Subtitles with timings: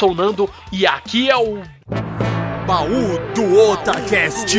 [0.00, 1.62] Sou o Nando e aqui é o
[2.66, 4.56] Baú do Otacast.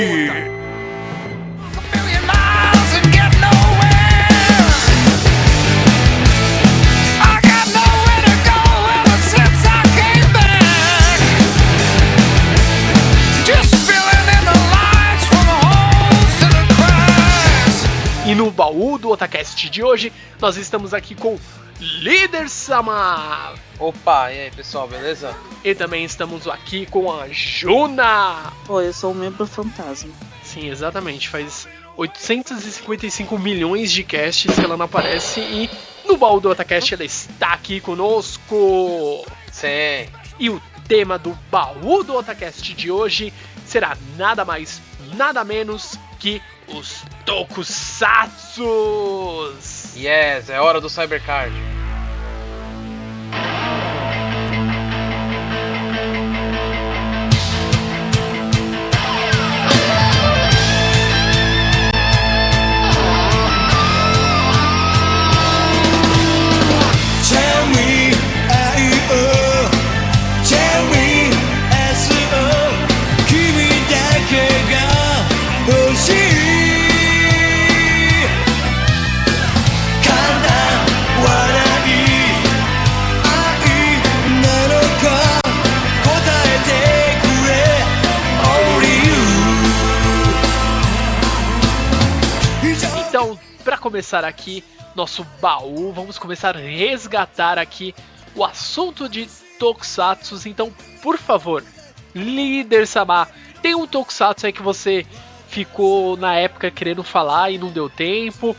[18.27, 21.39] E no baú do Otacast de hoje, nós estamos aqui com
[21.81, 23.55] Líder Sama.
[23.79, 25.35] Opa, e aí pessoal, beleza?
[25.63, 28.53] E também estamos aqui com a Juna.
[28.69, 30.13] Oi, eu sou um membro fantasma.
[30.43, 31.27] Sim, exatamente.
[31.27, 35.67] Faz 855 milhões de casts que ela não aparece e
[36.05, 39.25] no baú do Otacast ela está aqui conosco.
[39.51, 40.07] Sim.
[40.37, 43.33] E o tema do baú do Otacast de hoje
[43.65, 44.79] será nada mais,
[45.15, 48.61] nada menos que os Tokusatsus.
[49.95, 51.53] Yes, é hora do Cybercard.
[94.11, 94.61] Começar aqui
[94.93, 97.95] nosso baú, vamos começar a resgatar aqui
[98.35, 99.25] o assunto de
[99.57, 100.37] Tokusatsu.
[100.49, 100.69] Então,
[101.01, 101.63] por favor,
[102.13, 103.29] líder Samar,
[103.61, 105.05] tem um Tokusatsu aí que você
[105.47, 108.53] ficou na época querendo falar e não deu tempo.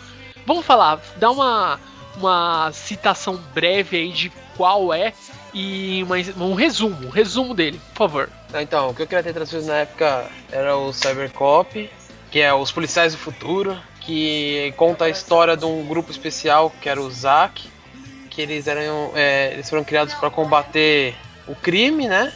[0.47, 1.79] Vamos falar, dá uma,
[2.17, 5.13] uma citação breve aí de qual é
[5.53, 8.31] e uma- um resumo, um resumo dele, por favor.
[8.55, 11.91] Ah, Então, o que eu queria ter trazido na época era o Cybercop,
[12.31, 16.89] que é os policiais do futuro, que conta a história de um grupo especial que
[16.89, 17.63] era o Zack,
[18.31, 21.15] que eles eram é, eles foram criados para combater
[21.47, 22.33] o crime, né?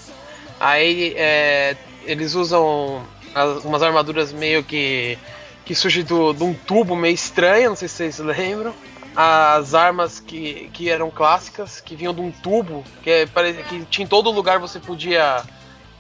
[0.60, 3.02] Aí é, eles usam
[3.34, 5.18] as- umas armaduras meio que
[5.64, 8.72] que surgem do- de um tubo meio estranho, não sei se vocês lembram.
[9.16, 13.26] As armas que, que eram clássicas, que vinham de um tubo, que, é,
[13.68, 15.42] que tinha em todo lugar você podia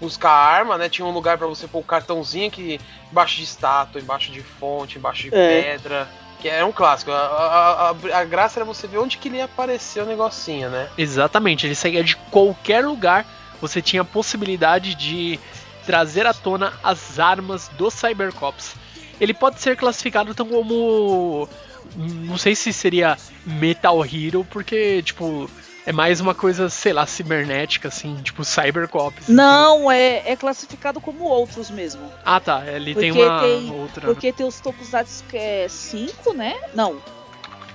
[0.00, 0.88] buscar arma, né?
[0.88, 2.80] Tinha um lugar pra você pôr o cartãozinho que
[3.10, 5.62] embaixo de estátua, embaixo de fonte, embaixo de É.
[5.62, 6.08] pedra.
[6.40, 7.10] Que era um clássico.
[7.10, 10.68] A, a- a- a graça era você ver onde que ele ia aparecer o negocinho,
[10.68, 10.88] né?
[10.98, 13.24] Exatamente, ele saía de qualquer lugar,
[13.60, 15.40] você tinha a possibilidade de
[15.86, 18.74] trazer à tona as armas dos Cybercops.
[19.18, 21.48] Ele pode ser classificado tão como.
[21.96, 23.16] Não sei se seria
[23.46, 25.48] Metal Hero, porque, tipo,
[25.86, 29.28] é mais uma coisa, sei lá, cibernética, assim, tipo Cybercops.
[29.28, 32.02] Não, é, é classificado como outros mesmo.
[32.24, 34.00] Ah, tá, ele tem Porque uma tem- outra.
[34.06, 36.56] Porque tem os Tokusatsu que é 5, né?
[36.74, 37.00] Não.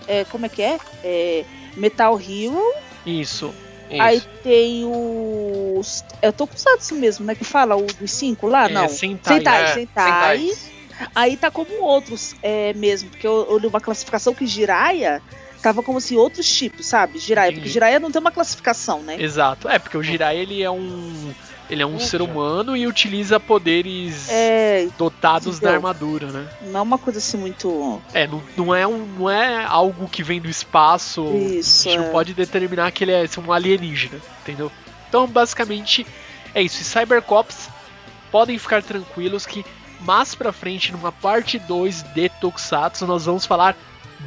[0.07, 0.77] É, como é que é?
[1.03, 1.45] É
[1.77, 2.61] Metal Hero.
[3.05, 3.53] Isso.
[3.89, 4.01] Isso.
[4.01, 6.03] Aí tem os.
[6.21, 7.33] É o Tokusatsu mesmo, né?
[7.33, 8.65] Que fala o dos 5 lá?
[8.69, 8.89] É, não.
[8.89, 10.37] Sentai, Sentai, é, Sentai.
[10.37, 10.71] Sentais.
[11.15, 13.09] Aí tá como outros é, mesmo.
[13.09, 15.21] Porque eu, eu li uma classificação que Jiraiya
[15.61, 17.19] tava como se outros tipos, sabe?
[17.19, 17.53] Jiraiya.
[17.53, 17.69] Porque.
[17.69, 19.21] Jiraiya não tem uma classificação, né?
[19.21, 19.69] Exato.
[19.69, 21.33] É, porque o Jirai, ele é um.
[21.69, 22.05] Ele é um Puxa.
[22.07, 26.45] ser humano e utiliza poderes É, dotados da armadura, né?
[26.63, 28.01] não é uma coisa assim muito.
[28.13, 31.23] É, não, não, é um, não é algo que vem do espaço.
[31.33, 32.11] Isso, a gente não é.
[32.11, 34.69] pode determinar que ele é um alienígena, entendeu?
[35.07, 36.05] Então, basicamente,
[36.53, 36.81] é isso.
[36.81, 37.69] E Cybercops
[38.29, 39.65] podem ficar tranquilos que
[40.01, 43.77] mais pra frente, numa parte 2 de Tokusatsu, nós vamos falar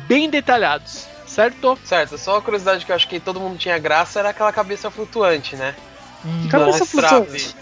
[0.07, 1.79] bem detalhados, certo?
[1.85, 4.91] Certo, só uma curiosidade que eu acho que todo mundo tinha graça era aquela cabeça
[4.91, 5.75] flutuante, né?
[6.43, 7.55] Que cabeça flutuante.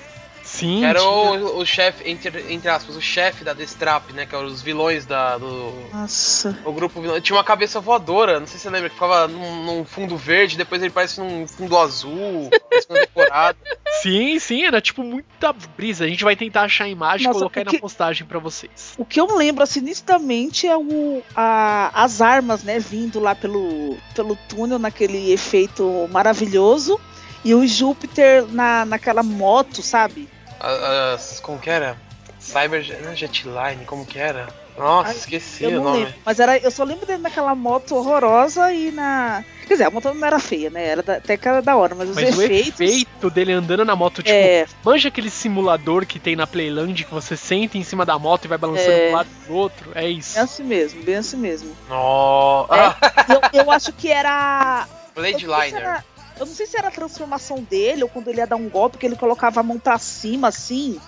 [0.43, 4.27] Sim, Era o, o chefe, entre, entre aspas, o chefe da Destrap, né?
[4.27, 5.73] Que eram os vilões da, do.
[5.93, 6.59] Nossa.
[6.65, 7.21] O grupo vilão.
[7.21, 10.57] Tinha uma cabeça voadora, não sei se você lembra, que ficava num, num fundo verde,
[10.57, 13.59] depois ele parece num fundo azul, parece uma decorada.
[14.03, 16.05] sim, sim, era tipo muita brisa.
[16.05, 18.95] A gente vai tentar achar a imagem e colocar aí na postagem pra vocês.
[18.99, 23.97] O que eu lembro assim nitidamente é o, a- as armas, né, vindo lá pelo,
[24.15, 27.01] pelo túnel naquele efeito maravilhoso
[27.45, 30.29] e o Júpiter na, naquela moto, sabe?
[30.61, 31.97] As, como que era?
[32.39, 32.83] Cyber
[33.15, 34.49] Jetline, como que era?
[34.77, 35.99] Nossa, Ai, esqueci Eu o não nome.
[36.05, 39.91] lembro, mas era, eu só lembro dele naquela moto horrorosa e na, quer dizer, a
[39.91, 40.87] moto não era feia, né?
[40.87, 43.85] Era da- até que era da hora, mas os Mas efeitos o efeito dele andando
[43.85, 47.85] na moto, tipo, é, manja aquele simulador que tem na Playland que você senta em
[47.85, 49.07] cima da moto e vai balançando É.
[49.09, 49.91] de um lado pro outro?
[49.95, 50.39] É isso.
[50.39, 51.77] é assim mesmo, bem assim mesmo.
[51.89, 52.75] Nossa.
[52.75, 53.35] É.
[53.61, 56.03] Eu, eu acho que era Blade Liner.
[56.39, 58.99] Eu não sei se era a transformação dele ou quando ele ia dar um golpe
[58.99, 61.01] que ele colocava a mão pra cima assim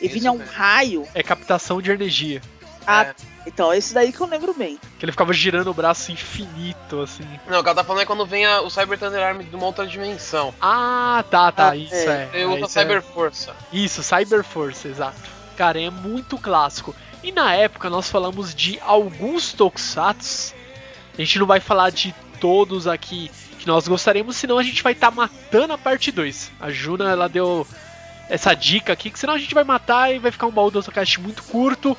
[0.00, 0.52] e Isso vinha um mesmo.
[0.52, 1.06] raio.
[1.14, 2.40] É captação de energia.
[2.86, 3.14] Ah, É.
[3.46, 4.78] então, esse daí que eu lembro bem.
[4.98, 7.22] Que ele ficava girando o braço infinito, assim.
[7.46, 9.54] Não, o que ela tá falando é quando vem a- o Cyber Thunder Arm de
[9.54, 10.52] uma outra dimensão.
[10.60, 11.70] Ah, tá, tá.
[11.70, 12.28] Ah, isso é.
[12.32, 12.40] é.
[12.40, 13.54] É, usa isso é- Cyber Força.
[13.70, 15.20] Isso, Cyber Force, exato.
[15.56, 16.94] Cara, é muito clássico.
[17.22, 20.54] E na época nós falamos de alguns tokusatsu.
[21.16, 24.92] A gente não vai falar de todos aqui que nós gostaríamos, senão a gente vai
[24.92, 26.52] estar matando a parte 2.
[26.60, 27.66] A Juna, ela deu
[28.28, 30.78] essa dica aqui, que senão a gente vai matar e vai ficar um baú do
[30.78, 31.96] Otocast muito curto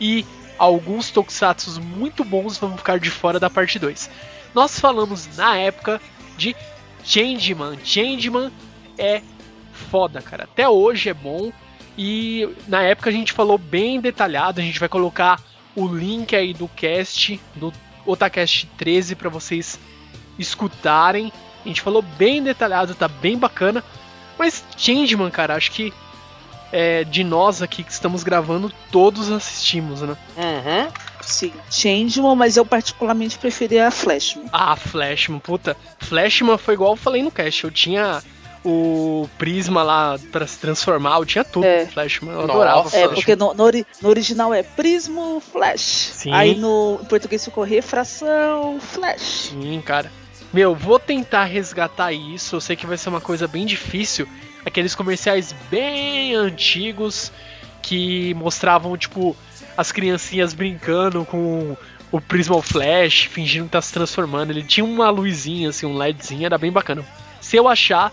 [0.00, 0.26] e
[0.58, 4.10] alguns tokusatsu muito bons vão ficar de fora da parte 2.
[4.54, 6.00] Nós falamos na época
[6.36, 6.56] de
[7.04, 7.78] Changeman.
[7.84, 8.50] Changeman
[8.98, 9.22] é
[9.72, 10.44] foda, cara.
[10.44, 11.52] Até hoje é bom.
[11.96, 14.60] E na época a gente falou bem detalhado.
[14.60, 15.40] A gente vai colocar
[15.76, 17.72] o link aí do cast, do
[18.06, 19.78] Otacast 13, para vocês
[20.38, 21.32] escutarem.
[21.64, 23.82] A gente falou bem detalhado, tá bem bacana.
[24.38, 25.92] Mas Changeman, cara, acho que
[26.72, 30.16] é, de nós aqui que estamos gravando, todos assistimos, né?
[30.36, 30.92] Uhum.
[31.20, 34.46] Sim, Changeman, mas eu particularmente preferia a Flashman.
[34.52, 35.76] Ah, Flashman, puta.
[36.00, 37.64] Flashman foi igual eu falei no cast.
[37.64, 38.22] Eu tinha
[38.64, 41.64] o Prisma lá pra se transformar, eu tinha tudo.
[41.66, 41.86] É.
[41.86, 42.52] Flashman, eu Nossa.
[42.52, 42.80] adorava.
[42.88, 43.14] É, Flashman.
[43.14, 45.80] porque no, no ori- no original é Prismo Flash.
[46.14, 46.32] Sim.
[46.32, 49.50] Aí no em português ficou Refração Flash.
[49.52, 50.10] Sim, cara.
[50.52, 52.56] Meu, vou tentar resgatar isso.
[52.56, 54.26] Eu sei que vai ser uma coisa bem difícil.
[54.64, 57.30] Aqueles comerciais bem antigos
[57.82, 59.36] que mostravam, tipo,
[59.76, 61.76] as criancinhas brincando com
[62.10, 64.52] o Prismal Flash, fingindo que tá se transformando.
[64.52, 67.04] Ele tinha uma luzinha, assim, um LEDzinho, era bem bacana.
[67.40, 68.12] Se eu achar,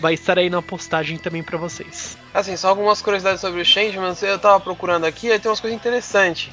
[0.00, 2.16] vai estar aí na postagem também pra vocês.
[2.32, 4.14] Assim, só algumas curiosidades sobre o Changeman.
[4.22, 6.50] Eu tava procurando aqui, aí tem umas coisas interessantes.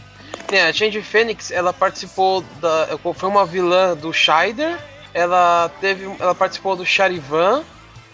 [0.47, 2.89] Tem a Change Phoenix, ela participou da.
[3.15, 4.77] Foi uma vilã do Shider.
[5.13, 6.05] Ela teve.
[6.19, 7.63] Ela participou do Charivan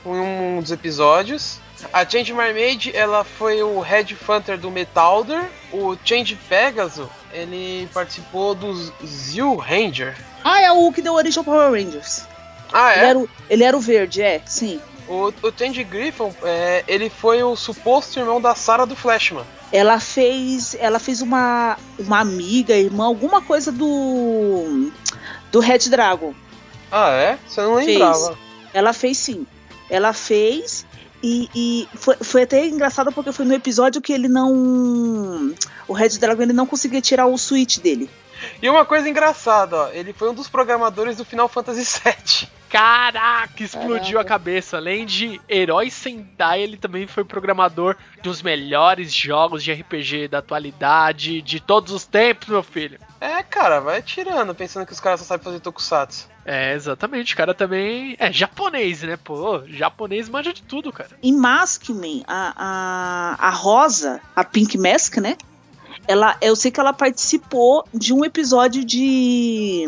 [0.06, 1.60] em um dos episódios.
[1.94, 5.46] A Change Mermaid, ela foi o Red Hunter do Metalder.
[5.72, 8.74] O Change Pegasus, ele participou do
[9.06, 10.18] Zil Ranger.
[10.44, 12.28] Ah, é o que deu origem ao Power Rangers.
[12.72, 13.10] Ah, Ele, é?
[13.10, 14.82] era o, ele era o verde, é, sim.
[15.10, 19.44] O, o Change Griffon, é, ele foi o suposto irmão da Sarah do Flashman.
[19.72, 24.92] Ela fez, ela fez uma, uma amiga, irmã, alguma coisa do
[25.52, 26.34] do Red Dragon.
[26.92, 27.40] Ah, é?
[27.48, 27.88] Você não Fez.
[27.88, 28.38] lembrava.
[28.74, 29.48] Ela fez sim.
[29.90, 30.86] Ela fez
[31.22, 35.54] e, e foi, foi até engraçado porque foi no episódio que ele não.
[35.88, 38.10] O Red Dragon ele não conseguia tirar o switch dele.
[38.62, 42.50] E uma coisa engraçada, ó, ele foi um dos programadores do Final Fantasy VII.
[42.70, 44.22] Caraca, explodiu Caraca.
[44.22, 44.78] a cabeça.
[44.78, 51.42] Além de Herói Sentai, ele também foi programador dos melhores jogos de RPG da atualidade,
[51.42, 53.00] de todos os tempos, meu filho.
[53.20, 56.30] É, cara, vai tirando, pensando que os caras só sabem fazer tokusatsu.
[56.46, 57.34] É, exatamente.
[57.34, 59.18] O cara também é japonês, né?
[59.18, 61.12] Pô, japonês manja de tudo, cara.
[61.22, 62.54] Em Maskman, a,
[63.40, 65.38] a, a Rosa, a Pink Mask, né?
[66.08, 69.86] Ela, eu sei que ela participou de um episódio de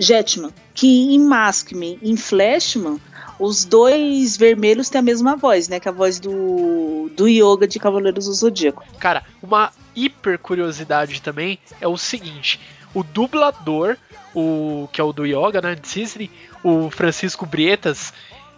[0.00, 0.50] Jetman.
[0.74, 2.98] Que em Maskman e em Flashman,
[3.38, 5.78] os dois vermelhos têm a mesma voz, né?
[5.78, 8.84] Que é a voz do, do Yoga de Cavaleiros do Zodíaco.
[8.98, 12.58] Cara, uma hiper curiosidade também é o seguinte:
[12.94, 13.96] o dublador,
[14.34, 15.74] o que é o do Yoga, né?
[15.74, 16.30] De Cisne,
[16.62, 18.12] o Francisco Brietas,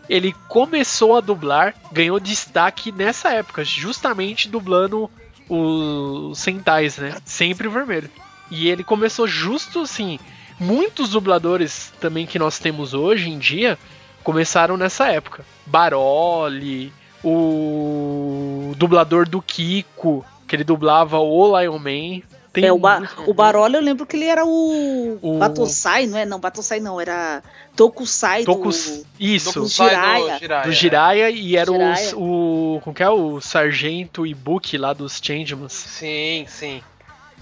[0.09, 5.11] ele começou a dublar, ganhou destaque nessa época, justamente dublando
[5.49, 7.17] os Sentais, né?
[7.25, 8.11] Sempre vermelho.
[8.51, 10.19] E ele começou justo assim.
[10.63, 13.79] Muitos dubladores também que nós temos hoje em dia
[14.23, 15.45] começaram nessa época.
[15.67, 16.93] Baroli,
[17.25, 22.23] o dublador do Kiko, que ele dublava o Lion Man.
[22.53, 26.19] Tem É, o, ba o Barola, eu lembro que ele era o, O- Batosai, não
[26.19, 26.27] é?
[26.27, 27.43] Não, Batosai não, era
[27.75, 28.99] Tokusai Tokus...
[28.99, 29.07] do...
[29.19, 30.39] Isso, do Sai Jiraiya.
[30.39, 30.65] Jiraiya.
[30.67, 32.17] do Jiraiya e era Jiraiya.
[32.17, 32.81] o, o.
[32.83, 33.09] Como que é?
[33.09, 35.73] O Sargento Ibuki lá dos Changemans.
[35.73, 36.83] Sim, sim.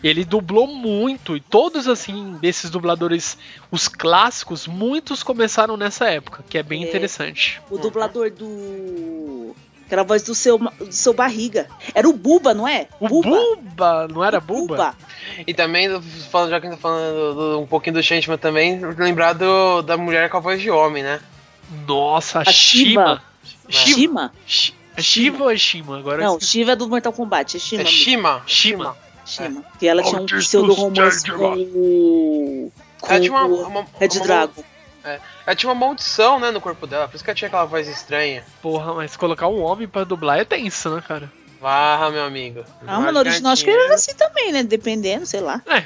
[0.03, 3.37] Ele dublou muito e todos assim desses dubladores,
[3.71, 6.89] os clássicos, muitos começaram nessa época, que é bem É.
[6.89, 7.61] interessante.
[7.71, 9.55] O dublador do...
[9.87, 11.67] Aquela voz do seu, do seu barriga.
[11.93, 12.87] Era o Buba, não é?
[13.01, 14.95] O Buba, não era O Buba?
[15.45, 15.89] E também,
[16.31, 19.33] falando, já que a gente tá falando do- do- um pouquinho do Changeman também, lembrar
[19.33, 21.21] do, da mulher com a voz de homem, né?
[21.89, 23.21] Nossa, a A Shima.
[23.69, 23.95] Shiva.
[23.97, 24.33] Shima?
[24.47, 25.99] Shi- É Shiva ou é Shima?
[25.99, 27.83] Agora Não, Shiva é do Mortal Kombat, é Shima.
[27.83, 27.99] É mesmo.
[27.99, 28.43] Shima.
[28.47, 28.97] Shima.
[29.25, 29.65] Shima.
[29.79, 32.73] Que ela tinha um Maldito pseudo romance Jar com o...
[33.01, 34.65] Com Ela tinha uma, uma- Red uma- Dragon.
[35.47, 37.89] Ela tinha uma maldição, né, no corpo dela, por isso que ela tinha aquela voz
[37.89, 38.45] estranha.
[38.61, 41.31] Porra, mas colocar um homem pra dublar é tenso, né, cara?
[41.61, 42.65] Vá, meu amigo.
[42.87, 44.63] Ah, mas no original acho que era assim também, né?
[44.63, 45.63] Dependendo, sei lá.
[45.67, 45.85] É.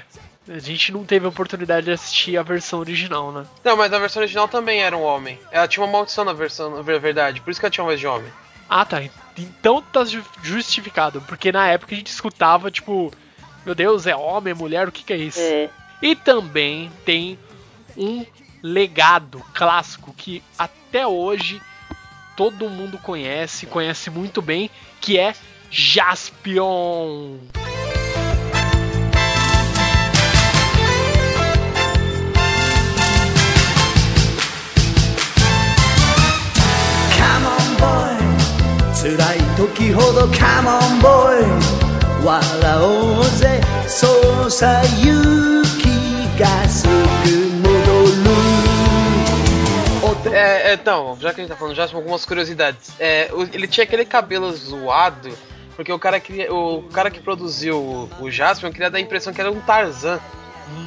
[0.52, 3.44] A gente não teve a oportunidade de assistir a versão original, né?
[3.64, 5.38] Não, mas na versão original também era um homem.
[5.50, 7.98] Ela tinha uma maldição na versão, na verdade, por isso que ela tinha uma voz
[8.00, 8.30] de homem.
[8.68, 9.00] Ah, tá.
[9.38, 11.20] Então tá ju- justificado.
[11.22, 13.10] Porque na época a gente escutava, tipo,
[13.65, 15.39] meu Deus, é homem, é mulher, o que, que é isso?
[15.39, 15.69] É.
[16.01, 17.37] E também tem
[17.97, 18.25] um
[18.63, 21.61] legado clássico que até hoje
[22.35, 24.69] todo mundo conhece, conhece muito bem,
[25.01, 25.33] que é
[25.69, 27.37] Jaspion.
[37.17, 38.19] Come on boy
[38.93, 41.92] 辛い時ほど Come on boy
[42.23, 44.07] 笑おうぜそ
[44.45, 46.91] うさ勇気がすぐ
[47.57, 47.69] 戻
[48.23, 48.29] る
[50.31, 52.91] É, é, então, já que a gente tá falando de Jasper, algumas curiosidades.
[52.99, 55.29] É, o- ele tinha aquele cabelo zoado,
[55.75, 59.33] porque o cara, queria, o cara que produziu o, o Jasper queria dar a impressão
[59.33, 60.19] que era um Tarzan.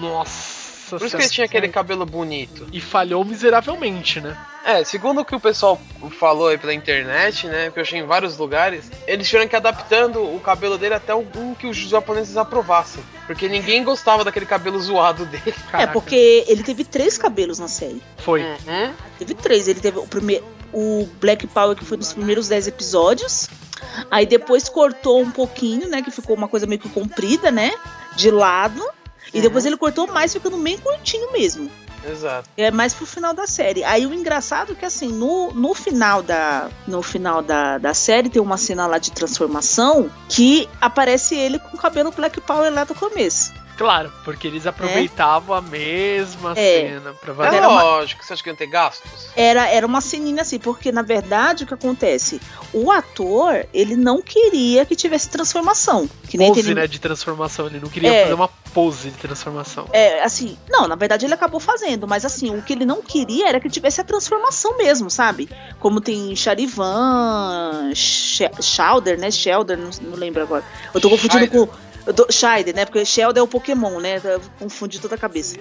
[0.01, 0.56] Nossa
[0.90, 2.68] Por isso que ele tinha aquele cabelo bonito.
[2.72, 4.38] E falhou miseravelmente, né?
[4.64, 5.80] É, segundo o que o pessoal
[6.20, 9.58] falou aí pela internet, né, que eu achei em vários lugares, eles tiveram que ir
[9.58, 13.02] adaptando o cabelo dele até algum que os japoneses aprovassem.
[13.26, 15.44] Porque ninguém gostava daquele cabelo zoado dele.
[15.68, 18.02] É, Caraca, porque ele teve três cabelos na série.
[18.18, 18.42] Foi.
[18.42, 18.94] Uhum.
[19.20, 19.68] Teve três.
[19.68, 20.44] Ele teve o primeiro.
[20.74, 23.50] O Black Power, que foi nos primeiros dez episódios.
[24.10, 26.02] Aí depois cortou um pouquinho, né?
[26.02, 27.72] Que ficou uma coisa meio que comprida, né?
[28.16, 28.82] De lado.
[29.34, 31.70] E depois ele cortou mais, ficando bem curtinho mesmo.
[32.10, 32.48] Exato.
[32.56, 33.84] É mais pro final da série.
[33.84, 38.30] Aí o engraçado é que assim, no, no final da no final da, da série
[38.30, 42.84] tem uma cena lá de transformação que aparece ele com o cabelo Black Power lá
[42.84, 43.52] do começo.
[43.78, 46.82] Claro, porque eles aproveitavam a mesma É.
[46.88, 49.28] cena pra É era uma- lógico, você acha que não tem gastos?
[49.36, 52.42] Era, era uma ceninha assim, porque na verdade o que acontece?
[52.74, 56.10] O ator, ele não queria que tivesse transformação.
[56.28, 57.68] Que nem pose, tem- né, de transformação.
[57.68, 58.22] Ele não queria É.
[58.24, 59.88] fazer uma pose de transformação.
[59.92, 63.50] É, assim, não, na verdade ele acabou fazendo, mas assim, o que ele não queria
[63.50, 65.50] era que tivesse a transformação mesmo, sabe?
[65.80, 69.32] Como tem Charivan, Sh- Shouder, né?
[69.32, 70.64] Shelder, não, não lembro agora.
[70.94, 71.66] Eu tô confundindo Shider.
[71.68, 71.74] com.
[72.06, 72.86] Eu tô, Shider, né?
[72.86, 74.22] Porque Shelder é o Pokémon, né?
[74.24, 75.58] Eu confundi toda a cabeça.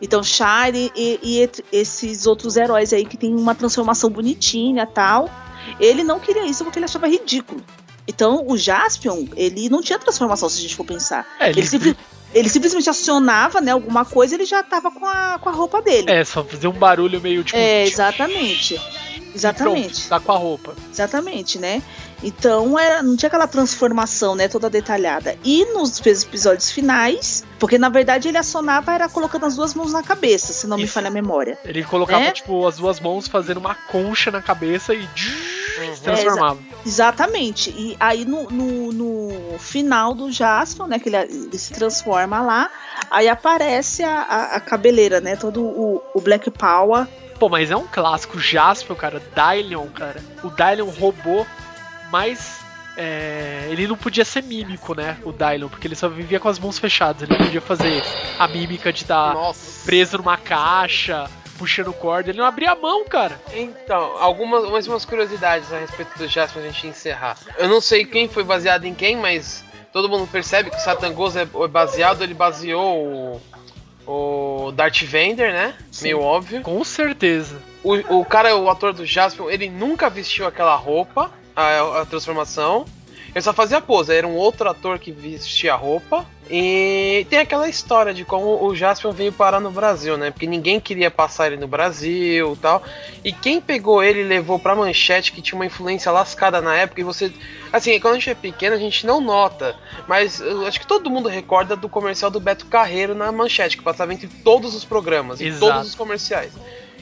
[0.00, 5.30] Então, Shire e, e esses outros heróis aí que tem uma transformação bonitinha tal.
[5.78, 7.62] Ele não queria isso porque ele achava ridículo.
[8.06, 11.24] Então, o Jaspion, ele não tinha transformação, se a gente for pensar.
[11.38, 11.96] É, ele, Ele, simpli-
[12.34, 15.80] ele simplesmente acionava, né, alguma coisa e ele já tava com a, com a roupa
[15.82, 16.10] dele.
[16.10, 17.58] É, só fazer um barulho meio tipo.
[17.58, 18.80] É, exatamente.
[19.34, 19.94] Exatamente.
[19.94, 20.74] Pronto, tá com a roupa.
[20.92, 21.82] Exatamente, né?
[22.22, 25.36] Então era, não tinha aquela transformação, né, toda detalhada.
[25.42, 30.02] E nos episódios finais, porque na verdade ele acionava era colocando as duas mãos na
[30.02, 30.92] cabeça, se não me Isso.
[30.92, 31.58] falha a memória.
[31.64, 32.30] Ele colocava, É?
[32.30, 35.06] tipo, as duas mãos fazendo uma concha na cabeça e
[35.78, 35.94] Uhum.
[35.94, 36.58] se transformava.
[36.84, 37.70] Exatamente.
[37.70, 42.70] E aí no, no, no final do Jaspion, né, que ele, ele se transforma lá,
[43.10, 47.06] aí aparece a, a, a cabeleira, né, todo o, o Black Power.
[47.38, 48.38] Pô, mas é um clássico.
[48.38, 49.20] Jaspion, cara.
[49.34, 50.22] Dylion, cara.
[50.42, 51.46] O Dylion roubou,
[52.10, 52.60] mas.
[52.96, 55.16] é, ele não podia ser mímico, né?
[55.24, 57.22] O Dylion, porque ele só vivia com as mãos fechadas.
[57.22, 58.02] Ele não podia fazer
[58.38, 59.84] a mímica de estar Nossa.
[59.84, 61.28] preso numa caixa,
[61.62, 62.30] puxando corda.
[62.30, 63.40] Ele não abria a mão, cara.
[63.54, 67.38] Então, algumas mais umas curiosidades a respeito do Jasper pra gente encerrar.
[67.56, 71.12] Eu não sei quem foi baseado em quem, mas todo mundo percebe que o Satan
[71.12, 73.40] Ghost é é baseado, ele baseou
[74.04, 75.74] o, O Darth Vader, né?
[75.92, 76.06] Sim.
[76.06, 76.62] Meio óbvio.
[76.62, 77.62] Com certeza.
[77.84, 82.84] O, o cara, o ator do Jaspion, ele nunca vestiu aquela roupa, a, a transformação.
[83.34, 86.26] Ele só fazia pose, era um outro ator que vestia a roupa.
[86.50, 90.30] E tem aquela história de como o Jaspion veio parar no Brasil, né?
[90.30, 92.82] Porque ninguém queria passar ele no Brasil e tal.
[93.24, 97.00] E quem pegou ele e levou pra manchete, que tinha uma influência lascada na época,
[97.00, 97.32] e você.
[97.72, 99.74] Assim, quando a gente é pequeno, a gente não nota.
[100.06, 104.12] Mas acho que todo mundo recorda do comercial do Beto Carreiro na manchete, que passava
[104.12, 105.72] entre todos os programas, em Exato.
[105.72, 106.52] todos os comerciais.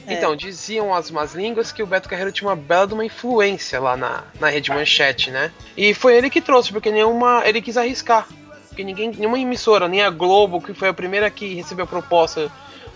[0.07, 0.13] É.
[0.13, 3.79] Então, diziam as más línguas que o Beto Carreiro tinha uma bela de uma influência
[3.79, 5.51] lá na, na rede manchete, né?
[5.77, 7.43] E foi ele que trouxe, porque nenhuma.
[7.45, 8.27] ele quis arriscar.
[8.69, 12.49] Porque ninguém, nenhuma emissora, nem a Globo, que foi a primeira que recebeu a proposta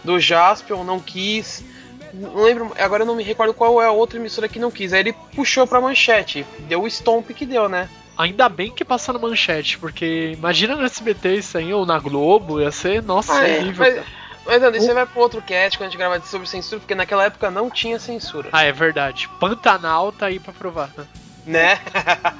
[0.03, 1.63] do Jaspion, não quis.
[2.13, 4.93] Não lembro, agora eu não me recordo qual é a outra emissora que não quis.
[4.93, 7.89] Aí ele puxou pra manchete, deu o stomp que deu, né?
[8.17, 12.61] Ainda bem que passa na manchete, porque imagina no SBT isso aí, ou na Globo,
[12.61, 13.95] ia ser, nossa, Ah, é, horrível.
[13.95, 14.05] mas.
[14.45, 17.25] Mas André, você vai pro outro cast quando a gente gravar sobre censura, porque naquela
[17.25, 18.49] época não tinha censura.
[18.51, 19.29] Ah, é verdade.
[19.39, 21.05] Pantanal tá aí pra provar, né?
[21.45, 21.79] Né?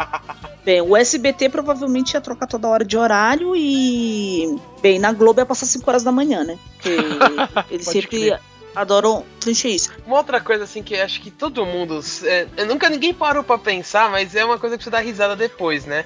[0.66, 4.60] Bem, o SBT provavelmente ia trocar toda hora de horário e.
[4.82, 6.58] Bem, na Globo ia passar 5 horas da manhã, né?
[6.74, 6.90] Porque
[7.70, 8.40] eles Pode sempre crer.
[8.76, 9.92] adoram trinchar isso.
[10.08, 12.00] Uma outra coisa assim que acho que todo mundo.
[12.24, 15.86] é, nunca ninguém parou pra pensar, mas é uma coisa que você dá risada depois,
[15.86, 16.04] né?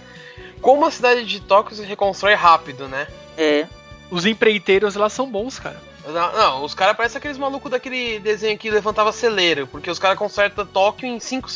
[0.61, 3.07] Como a cidade de Tóquio se reconstrói rápido, né?
[3.37, 3.65] É.
[4.11, 5.79] Os empreiteiros lá são bons, cara.
[6.05, 10.17] Não, não, os caras parecem aqueles malucos daquele desenho que levantava celeiro, porque os caras
[10.17, 11.49] consertam Tóquio em 5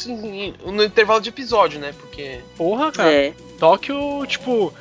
[0.65, 1.93] no intervalo de episódio, né?
[1.99, 2.41] Porque.
[2.57, 3.11] Porra, cara.
[3.11, 3.33] É.
[3.57, 4.73] Tóquio, tipo,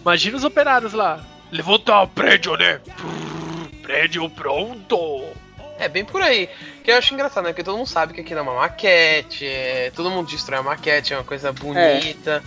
[0.00, 1.24] imagina os operários lá.
[1.50, 2.80] Levantar o prédio, né?
[2.84, 5.24] Brrr, prédio pronto.
[5.78, 6.48] É bem por aí.
[6.82, 7.50] Que eu acho engraçado, né?
[7.50, 9.92] Porque todo mundo sabe que aquilo é uma maquete, é...
[9.94, 12.42] todo mundo destrói a maquete, é uma coisa bonita.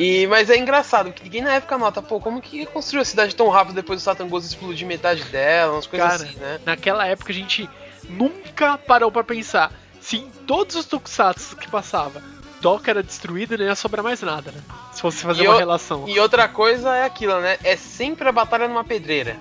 [0.00, 3.34] E, mas é engraçado, que ninguém na época nota, pô, como que construiu a cidade
[3.36, 6.58] tão rápido depois do Satangoso explodir metade dela, umas coisas Cara, assim, né?
[6.64, 7.68] naquela época a gente
[8.08, 12.22] nunca parou pra pensar se em todos os tokusatsu que passava
[12.62, 14.60] Tóquio era destruído, não ia sobrar mais nada, né?
[14.92, 16.06] Se fosse fazer E uma o- relação.
[16.08, 17.58] E outra coisa é aquilo, né?
[17.64, 19.36] É sempre a batalha numa pedreira.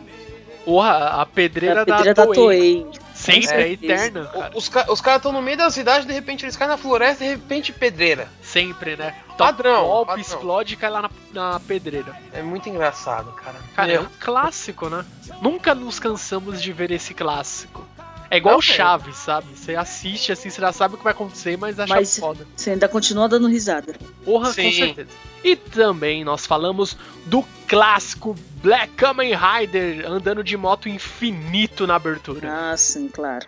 [0.63, 2.83] Porra, a pedreira, a pedreira da, da Toei.
[2.83, 2.99] Toei.
[3.13, 3.93] Sempre é certeza.
[4.05, 4.51] eterna, cara.
[4.55, 7.31] Os, os caras estão no meio da cidade, de repente eles caem na floresta, de
[7.31, 8.29] repente pedreira.
[8.41, 9.13] Sempre, né?
[9.45, 10.21] Padrão, Golpe, padrão.
[10.21, 12.15] explode e cai lá na, na pedreira.
[12.33, 13.57] É muito engraçado, cara.
[13.75, 15.05] Cara, é Meu, um clássico, né?
[15.41, 17.85] Nunca nos cansamos de ver esse clássico.
[18.31, 19.47] É igual Não, Chaves, sabe?
[19.55, 22.45] Você assiste assim, você já sabe o que vai acontecer, mas acha Mas- foda.
[22.55, 23.95] Você ainda continua dando risada.
[24.23, 24.65] Porra, Sim.
[24.65, 25.09] com certeza.
[25.43, 32.71] E também nós falamos do clássico Black Kamen Rider andando de moto infinito na abertura.
[32.73, 33.47] Ah, sim, claro.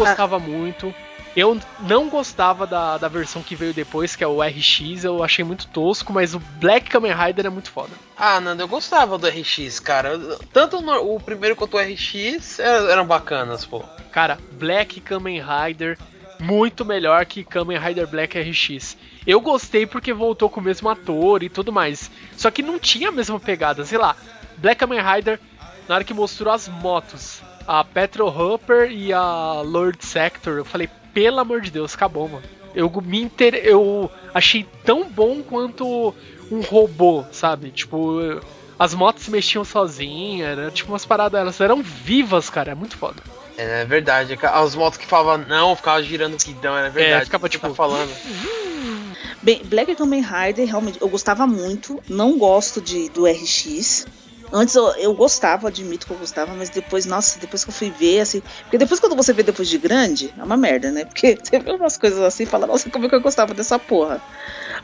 [0.00, 0.94] Eu gostava muito.
[1.36, 5.44] Eu não gostava da, da versão que veio depois, que é o RX, eu achei
[5.44, 7.90] muito tosco, mas o Black Kamen Rider é muito foda.
[8.16, 10.16] Ah, Nando, eu gostava do RX, cara.
[10.52, 13.82] Tanto no- o primeiro quanto o RX eram bacanas, pô.
[14.12, 15.98] Cara, Black Kamen Rider,
[16.38, 18.96] muito melhor que Kamen Rider Black RX.
[19.26, 22.12] Eu gostei porque voltou com o mesmo ator e tudo mais.
[22.36, 24.14] Só que não tinha a mesma pegada, sei lá.
[24.58, 25.40] Black Kamen Rider,
[25.88, 30.88] na hora que mostrou as motos, a Petro Hopper e a Lord Sector, eu falei,
[31.12, 32.44] pelo amor de Deus, acabou, mano.
[32.74, 33.54] Eu me inter...
[33.54, 36.14] eu achei tão bom quanto
[36.50, 37.70] um robô, sabe?
[37.70, 38.18] Tipo,
[38.78, 42.96] as motos se mexiam sozinhas, era tipo umas paradas, elas eram vivas, cara, é muito
[42.96, 43.22] foda.
[43.56, 44.36] É, é verdade.
[44.42, 47.22] As motos que falavam não, ficavam girando guidão, era verdade.
[47.22, 48.10] É, ficava você tipo- Tá falando.
[49.42, 52.02] Bem, Black Kamen Rider, realmente, eu gostava muito.
[52.08, 54.06] Não gosto de, do RX.
[54.56, 57.90] Antes eu, eu gostava, admito que eu gostava, mas depois, nossa, depois que eu fui
[57.90, 58.40] ver, assim.
[58.62, 61.04] Porque depois quando você vê depois de grande, é uma merda, né?
[61.04, 63.80] Porque você vê umas coisas assim e fala, nossa, como é que eu gostava dessa
[63.80, 64.22] porra.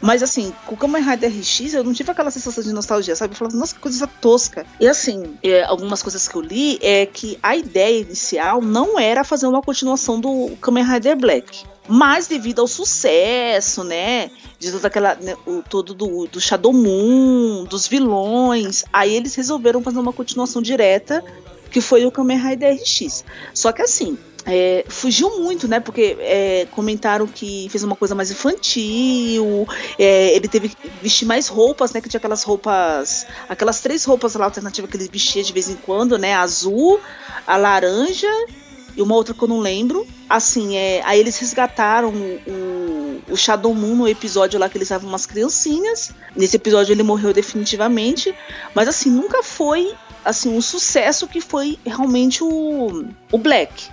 [0.00, 3.34] Mas assim, com o Kamen Rider RX eu não tive aquela sensação de nostalgia, sabe?
[3.34, 4.66] Eu falava, nossa, que coisa tosca.
[4.80, 9.22] E assim, é, algumas coisas que eu li é que a ideia inicial não era
[9.22, 11.64] fazer uma continuação do Kamen Rider Black.
[11.88, 14.30] Mas devido ao sucesso, né?
[14.58, 15.14] De toda aquela.
[15.14, 18.84] Né, o, todo do, do Shadow Moon, dos vilões.
[18.92, 21.24] Aí eles resolveram fazer uma continuação direta,
[21.70, 23.24] que foi o Kamen Rider RX.
[23.54, 24.16] Só que assim,
[24.46, 25.80] é, fugiu muito, né?
[25.80, 29.66] Porque é, comentaram que fez uma coisa mais infantil,
[29.98, 32.00] é, ele teve que vestir mais roupas, né?
[32.00, 35.76] Que tinha aquelas roupas, aquelas três roupas lá alternativas que ele vestia de vez em
[35.76, 36.34] quando, né?
[36.34, 37.00] Azul,
[37.46, 38.28] a laranja
[39.00, 40.06] e uma outra que eu não lembro.
[40.28, 42.12] Assim, é, aí eles resgataram
[42.46, 46.12] o, o Shadow Moon no episódio lá que eles estavam umas criancinhas.
[46.36, 48.34] Nesse episódio ele morreu definitivamente,
[48.74, 49.92] mas assim, nunca foi
[50.24, 53.88] assim um sucesso que foi realmente o, o Black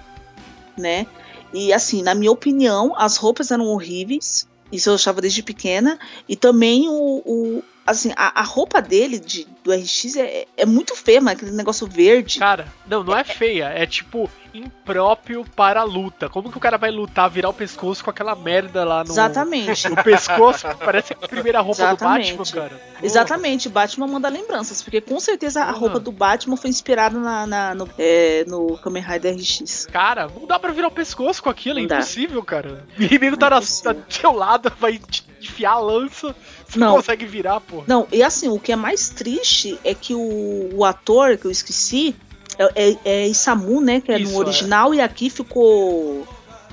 [0.78, 1.08] né?
[1.54, 4.48] E assim, na minha opinião, as roupas eram horríveis.
[4.72, 5.98] Isso eu achava desde pequena.
[6.28, 10.94] E também o, o assim, a, a, roupa dele de, do RX é, é muito
[10.96, 12.38] feia, mas aquele negócio verde.
[12.38, 16.28] Cara, não, não é, é feia, é tipo impróprio para a luta.
[16.30, 19.88] Como que o cara vai lutar, virar o pescoço com aquela merda lá no, Exatamente.
[19.90, 20.68] no pescoço?
[20.84, 22.34] Parece a primeira roupa Exatamente.
[22.34, 22.82] do Batman, cara.
[23.02, 27.76] Exatamente, Batman manda lembranças, porque com certeza a roupa do Batman foi inspirada na, na
[27.76, 29.88] no, é, no Kamen Rider RX.
[29.92, 32.86] Cara, não dá pra virar o pescoço com aquilo, é impossível, cara.
[32.98, 35.00] O inimigo tá, na, tá do seu lado, vai
[35.48, 36.36] enfiar a lança.
[36.68, 37.84] Você não consegue virar, pô.
[37.88, 41.52] Não, e assim, o que é mais triste é que o, o ator, que eu
[41.52, 42.16] esqueci,
[42.58, 44.02] é, é, é Isamu, né?
[44.02, 44.98] Que é Isso, no original, é.
[44.98, 46.28] e aqui ficou.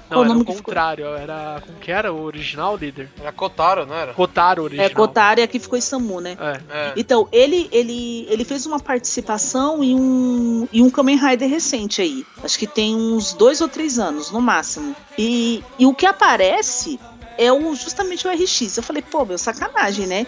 [0.09, 1.19] Não, Qual era o contrário, ficou?
[1.19, 1.63] era.
[1.65, 3.11] Como que era o original, líder?
[3.19, 4.13] Era Kotaro, não era?
[4.13, 4.87] Kotaro original.
[4.87, 6.37] É, Kotaro e aqui ficou Isamu, né?
[6.39, 6.61] É.
[6.71, 6.93] é.
[6.97, 12.25] Então, ele, ele, ele fez uma participação em um, em um Kamen Rider recente aí.
[12.43, 14.95] Acho que tem uns dois ou três anos, no máximo.
[15.19, 17.01] E, e o que aparece
[17.39, 18.77] é o, justamente o RX.
[18.77, 20.27] Eu falei, pô, meu, sacanagem, né?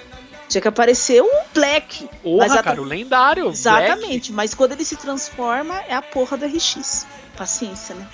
[0.49, 2.09] Tinha que aparecer um Black.
[2.23, 3.49] Porra, mas cara, o lendário.
[3.49, 4.33] Exatamente, Black.
[4.33, 7.07] mas quando ele se transforma, é a porra do RX.
[7.37, 8.07] Paciência, né?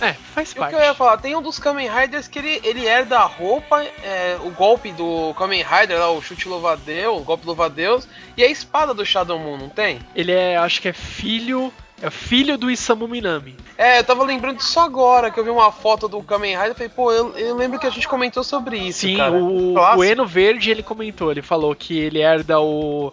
[0.00, 0.74] É, faz parte.
[0.74, 3.24] O que eu ia falar, tem um dos Kamen Riders que ele, ele herda a
[3.24, 8.42] roupa, é, o golpe do Kamen Rider, lá, o chute louva-deus, o golpe louva-deus, e
[8.42, 10.00] a espada do Shadow Moon, não tem?
[10.16, 11.70] Ele é, acho que é filho
[12.02, 13.56] é filho do Isamu Minami.
[13.76, 16.74] É, eu tava lembrando disso agora, que eu vi uma foto do Kamen Rider e
[16.74, 19.32] falei, pô, eu, eu, lembro que a gente comentou sobre isso, Sim, cara.
[19.32, 23.12] o, o Eno Verde, ele comentou, ele falou que ele herda o,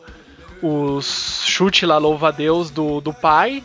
[0.62, 3.62] o chute lá, louva-deus, do, do pai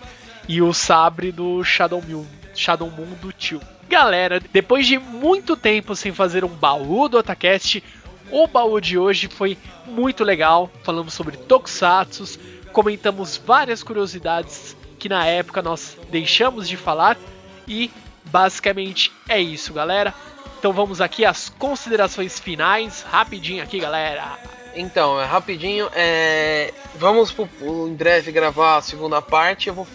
[0.49, 3.61] e o sabre do Shadow Moon, Shadow Moon do tio.
[3.89, 7.83] Galera, depois de muito tempo sem fazer um baú do Otacast,
[8.31, 9.57] o baú de hoje foi
[9.87, 10.71] muito legal.
[10.83, 12.39] Falamos sobre Tokusatsu,
[12.73, 17.19] comentamos várias curiosidades que na época nós deixamos de falar.
[17.67, 17.91] E
[18.27, 20.15] basicamente é isso, galera.
[20.61, 24.39] Então vamos aqui às considerações finais, rapidinho aqui, galera.
[24.77, 26.73] Então, é rapidinho, é...
[26.95, 27.49] vamos pro,
[27.89, 29.67] em breve gravar a segunda parte.
[29.67, 29.89] Eu vou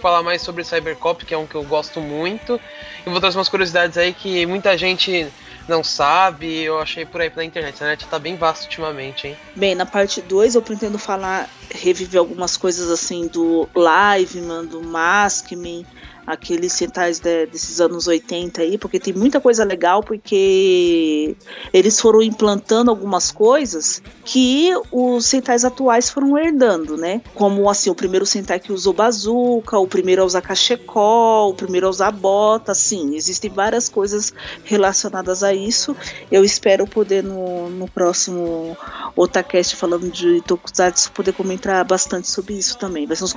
[0.00, 2.58] falar mais sobre Cybercop, que é um que eu gosto muito.
[3.06, 5.30] E vou trazer umas curiosidades aí que muita gente
[5.68, 7.74] não sabe, eu achei por aí pela internet.
[7.74, 9.36] A internet tá bem vasta ultimamente, hein?
[9.54, 15.86] Bem, na parte 2 eu pretendo falar, reviver algumas coisas assim do Liveman, do Maskman,
[16.26, 21.36] aqueles centais de, desses anos 80 aí, porque tem muita coisa legal, porque
[21.72, 27.20] eles foram implantando algumas coisas que os centais atuais foram herdando, né?
[27.34, 31.86] Como assim, o primeiro centai que usou bazuca, o primeiro a usar cachecol, o primeiro
[31.86, 34.32] a usar bota, assim, existem várias coisas
[34.64, 35.96] relacionadas a isso.
[36.30, 38.76] Eu espero poder no, no próximo
[39.14, 43.06] Otacast falando de Tokusatsu poder comentar bastante sobre isso também.
[43.14, 43.34] Ser uns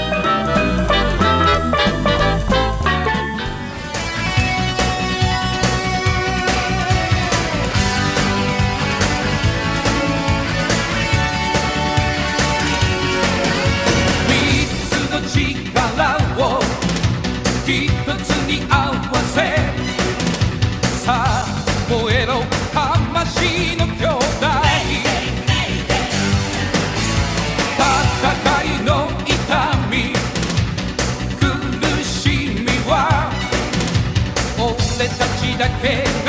[35.81, 36.20] papel.